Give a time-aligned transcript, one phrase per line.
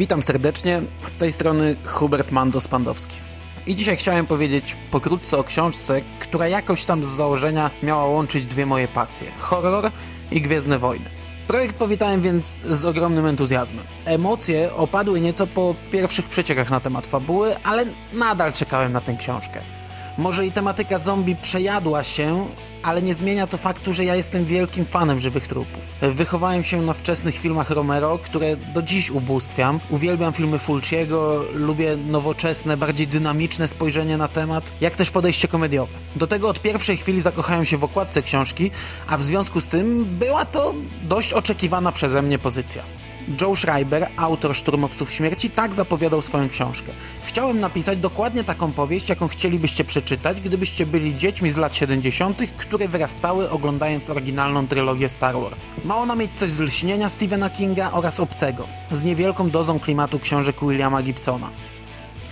[0.00, 3.14] Witam serdecznie, z tej strony Hubert Mando-Spandowski.
[3.66, 8.66] I dzisiaj chciałem powiedzieć pokrótce o książce, która jakoś tam z założenia miała łączyć dwie
[8.66, 9.90] moje pasje: horror
[10.30, 11.04] i Gwiezdne Wojny.
[11.46, 13.84] Projekt powitałem więc z ogromnym entuzjazmem.
[14.04, 19.60] Emocje opadły nieco po pierwszych przeciekach na temat fabuły, ale nadal czekałem na tę książkę.
[20.18, 22.46] Może i tematyka zombie przejadła się,
[22.82, 25.84] ale nie zmienia to faktu, że ja jestem wielkim fanem żywych trupów.
[26.02, 29.80] Wychowałem się na wczesnych filmach Romero, które do dziś ubóstwiam.
[29.90, 35.92] Uwielbiam filmy Fulciego, lubię nowoczesne, bardziej dynamiczne spojrzenie na temat, jak też podejście komediowe.
[36.16, 38.70] Do tego od pierwszej chwili zakochałem się w okładce książki,
[39.06, 42.82] a w związku z tym była to dość oczekiwana przeze mnie pozycja.
[43.40, 46.92] Joe Schreiber, autor Szturmowców Śmierci, tak zapowiadał swoją książkę.
[47.22, 52.88] Chciałem napisać dokładnie taką powieść, jaką chcielibyście przeczytać, gdybyście byli dziećmi z lat 70., które
[52.88, 55.70] wyrastały oglądając oryginalną trylogię Star Wars.
[55.84, 60.56] Ma ona mieć coś z lśnienia Stephena Kinga oraz Obcego, z niewielką dozą klimatu książek
[60.60, 61.50] Williama Gibsona.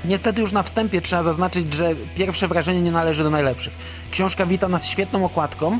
[0.04, 3.78] Niestety już na wstępie trzeba zaznaczyć, że pierwsze wrażenie nie należy do najlepszych.
[4.10, 5.78] Książka wita nas świetną okładką,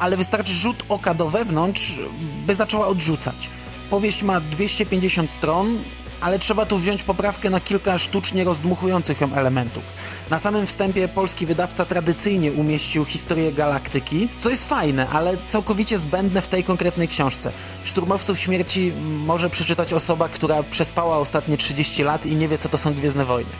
[0.00, 1.98] ale wystarczy rzut oka do wewnątrz,
[2.46, 3.50] by zaczęła odrzucać.
[3.90, 5.78] Powieść ma 250 stron,
[6.20, 9.82] ale trzeba tu wziąć poprawkę na kilka sztucznie rozdmuchujących ją elementów.
[10.30, 16.42] Na samym wstępie polski wydawca tradycyjnie umieścił historię galaktyki, co jest fajne, ale całkowicie zbędne
[16.42, 17.52] w tej konkretnej książce.
[17.84, 18.92] Szturmowców śmierci
[19.26, 23.24] może przeczytać osoba, która przespała ostatnie 30 lat i nie wie, co to są Gwiezdne
[23.24, 23.50] Wojny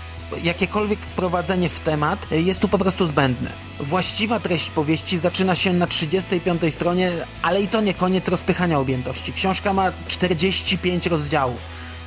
[0.43, 3.53] jakiekolwiek wprowadzenie w temat jest tu po prostu zbędne.
[3.81, 9.33] Właściwa treść powieści zaczyna się na 35 stronie, ale i to nie koniec rozpychania objętości.
[9.33, 11.61] Książka ma 45 rozdziałów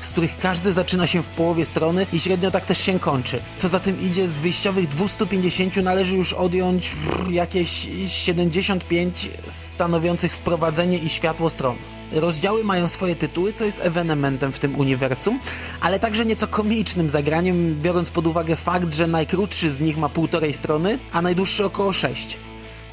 [0.03, 3.41] z których każdy zaczyna się w połowie strony i średnio tak też się kończy.
[3.57, 6.91] Co za tym idzie, z wyjściowych 250 należy już odjąć
[7.29, 11.77] jakieś 75 stanowiących wprowadzenie i światło stron.
[12.13, 15.39] Rozdziały mają swoje tytuły, co jest ewenementem w tym uniwersum,
[15.81, 20.53] ale także nieco komicznym zagraniem, biorąc pod uwagę fakt, że najkrótszy z nich ma półtorej
[20.53, 22.39] strony, a najdłuższy około sześć.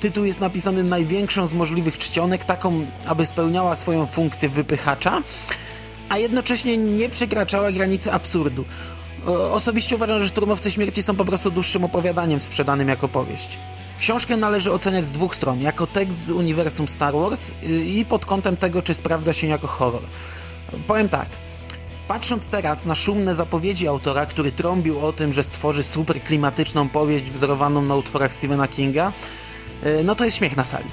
[0.00, 5.22] Tytuł jest napisany największą z możliwych czcionek, taką, aby spełniała swoją funkcję wypychacza,
[6.09, 8.64] a jednocześnie nie przekraczała granicy absurdu.
[9.53, 13.59] Osobiście uważam, że Szturmowcy Śmierci są po prostu dłuższym opowiadaniem sprzedanym jako powieść.
[14.00, 17.55] Książkę należy oceniać z dwóch stron, jako tekst z uniwersum Star Wars
[17.87, 20.03] i pod kątem tego, czy sprawdza się jako horror.
[20.87, 21.28] Powiem tak.
[22.09, 27.25] Patrząc teraz na szumne zapowiedzi autora, który trąbił o tym, że stworzy super klimatyczną powieść
[27.25, 29.12] wzorowaną na utworach Stephena Kinga,
[29.87, 30.91] y, no to jest śmiech na sali.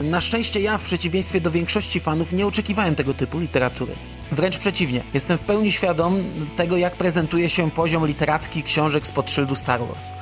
[0.00, 3.92] Na szczęście ja, w przeciwieństwie do większości fanów, nie oczekiwałem tego typu literatury.
[4.32, 6.24] Wręcz przeciwnie, jestem w pełni świadom
[6.56, 10.12] tego, jak prezentuje się poziom literacki książek spod szyldu Star Wars.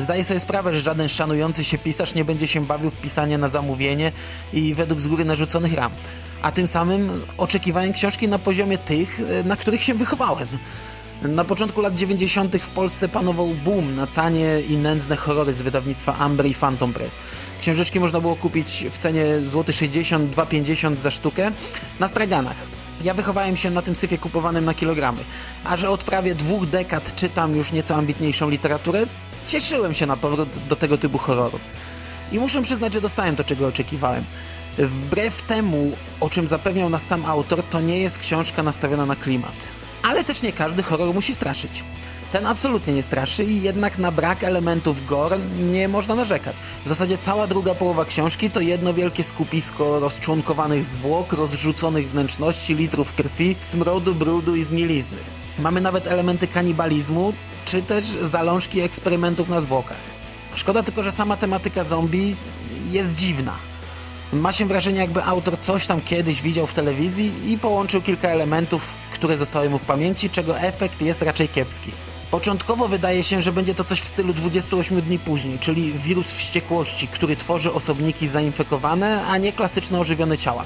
[0.00, 3.48] Zdaję sobie sprawę, że żaden szanujący się pisarz nie będzie się bawił w pisanie na
[3.48, 4.12] zamówienie
[4.52, 5.92] i według z góry narzuconych ram.
[6.42, 10.48] A tym samym oczekiwałem książki na poziomie tych, na których się wychowałem.
[11.22, 12.56] Na początku lat 90.
[12.56, 17.20] w Polsce panował boom na tanie i nędzne horrory z wydawnictwa Amber i Phantom Press.
[17.60, 21.50] Książeczki można było kupić w cenie złoty 60, 2,50 za sztukę
[22.00, 22.56] na straganach.
[23.04, 25.18] Ja wychowałem się na tym syfie kupowanym na kilogramy,
[25.64, 29.06] a że od prawie dwóch dekad czytam już nieco ambitniejszą literaturę,
[29.46, 31.58] cieszyłem się na powrót do tego typu horroru.
[32.32, 34.24] I muszę przyznać, że dostałem to, czego oczekiwałem.
[34.78, 39.68] Wbrew temu, o czym zapewniał nas sam autor, to nie jest książka nastawiona na klimat.
[40.02, 41.84] Ale też nie każdy horror musi straszyć.
[42.32, 45.38] Ten absolutnie nie straszy i jednak na brak elementów gore
[45.70, 46.56] nie można narzekać.
[46.84, 53.14] W zasadzie cała druga połowa książki to jedno wielkie skupisko rozczłonkowanych zwłok, rozrzuconych wnętrzności, litrów
[53.14, 55.16] krwi, smrodu, brudu i zgnilizny.
[55.58, 57.32] Mamy nawet elementy kanibalizmu,
[57.66, 59.96] czy też zalążki eksperymentów na zwłokach.
[60.54, 62.36] Szkoda tylko, że sama tematyka zombie
[62.90, 63.56] jest dziwna.
[64.32, 68.96] Ma się wrażenie, jakby autor coś tam kiedyś widział w telewizji i połączył kilka elementów,
[69.12, 71.90] które zostały mu w pamięci, czego efekt jest raczej kiepski.
[72.30, 77.08] Początkowo wydaje się, że będzie to coś w stylu 28 dni później, czyli wirus wściekłości,
[77.08, 80.64] który tworzy osobniki zainfekowane, a nie klasyczne ożywione ciała.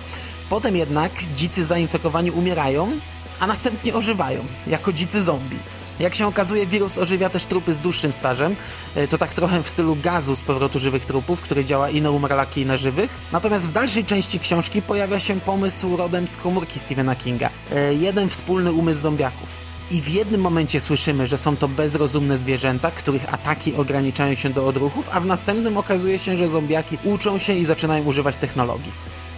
[0.48, 2.92] Potem jednak dzicy zainfekowani umierają,
[3.40, 5.58] a następnie ożywają, jako dzicy zombie.
[6.00, 8.56] Jak się okazuje, wirus ożywia też trupy z dłuższym stażem.
[8.94, 12.10] E, to tak trochę w stylu gazu z powrotu żywych trupów, który działa i na
[12.10, 13.20] umarlaki, i na żywych.
[13.32, 17.50] Natomiast w dalszej części książki pojawia się pomysł rodem z komórki Stephena Kinga.
[17.72, 19.48] E, jeden wspólny umysł zombiaków.
[19.90, 24.66] I w jednym momencie słyszymy, że są to bezrozumne zwierzęta, których ataki ograniczają się do
[24.66, 28.92] odruchów, a w następnym okazuje się, że zombiaki uczą się i zaczynają używać technologii.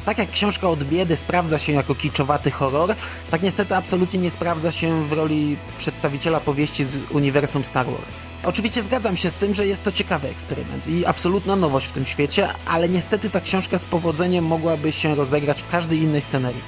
[0.04, 2.94] Tak jak książka od biedy sprawdza się jako kiczowaty horror,
[3.31, 8.20] tak niestety absolutnie nie sprawdza się w roli przedstawiciela powieści z uniwersum Star Wars.
[8.44, 12.06] Oczywiście zgadzam się z tym, że jest to ciekawy eksperyment i absolutna nowość w tym
[12.06, 16.62] świecie, ale niestety ta książka z powodzeniem mogłaby się rozegrać w każdej innej scenerii.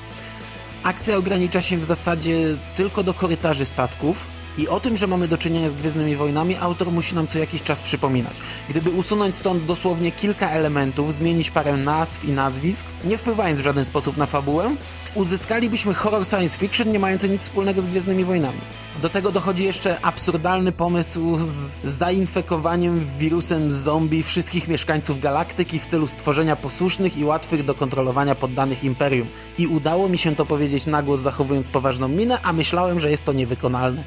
[0.83, 4.27] Akcja ogranicza się w zasadzie tylko do korytarzy statków,
[4.59, 7.63] i o tym, że mamy do czynienia z Gwiezdnymi Wojnami, autor musi nam co jakiś
[7.63, 8.37] czas przypominać.
[8.69, 13.85] Gdyby usunąć stąd dosłownie kilka elementów, zmienić parę nazw i nazwisk, nie wpływając w żaden
[13.85, 14.77] sposób na fabułę,
[15.15, 18.61] uzyskalibyśmy horror science fiction nie mający nic wspólnego z Gwiezdnymi Wojnami.
[19.03, 26.07] Do tego dochodzi jeszcze absurdalny pomysł z zainfekowaniem wirusem zombie wszystkich mieszkańców galaktyki w celu
[26.07, 29.29] stworzenia posłusznych i łatwych do kontrolowania poddanych imperium.
[29.59, 33.25] I udało mi się to powiedzieć na głos, zachowując poważną minę, a myślałem, że jest
[33.25, 34.05] to niewykonalne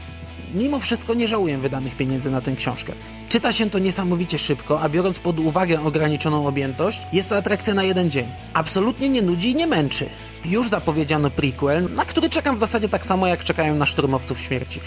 [0.54, 2.94] mimo wszystko nie żałuję wydanych pieniędzy na tę książkę.
[3.30, 7.84] Czyta się to niesamowicie szybko, a biorąc pod uwagę ograniczoną objętość, jest to atrakcja na
[7.84, 8.28] jeden dzień.
[8.54, 10.10] Absolutnie nie nudzi i nie męczy.
[10.46, 14.80] Już zapowiedziano prequel, na który czekam w zasadzie tak samo jak czekają na Szturmowców Śmierci.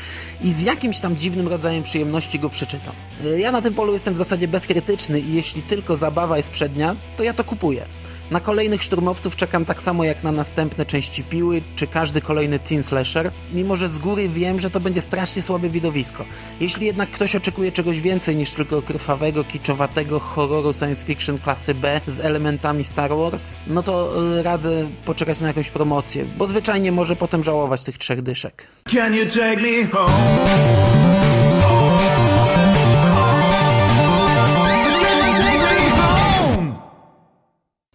[0.43, 2.95] I z jakimś tam dziwnym rodzajem przyjemności go przeczytam.
[3.39, 7.23] Ja na tym polu jestem w zasadzie bezkrytyczny i jeśli tylko zabawa jest przednia, to
[7.23, 7.87] ja to kupuję.
[8.31, 12.83] Na kolejnych szturmowców czekam tak samo jak na następne części piły, czy każdy kolejny teen
[12.83, 16.25] slasher, mimo że z góry wiem, że to będzie strasznie słabe widowisko.
[16.61, 22.01] Jeśli jednak ktoś oczekuje czegoś więcej niż tylko krwawego, kiczowatego horroru science fiction klasy B
[22.07, 27.17] z elementami Star Wars, no to y, radzę poczekać na jakąś promocję, bo zwyczajnie może
[27.17, 28.67] potem żałować tych trzech dyszek.
[28.95, 31.20] Can you take me home?